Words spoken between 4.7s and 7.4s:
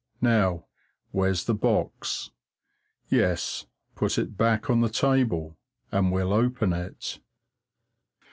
the table, and we'll open it.